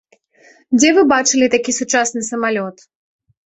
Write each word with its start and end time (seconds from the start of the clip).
Дзе 0.77 0.89
вы 0.95 1.03
бачылі 1.13 1.51
такі 1.57 1.77
сучасны 1.81 2.27
самалёт? 2.33 2.77